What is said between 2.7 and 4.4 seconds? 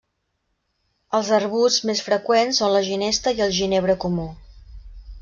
la ginesta i el ginebre comú.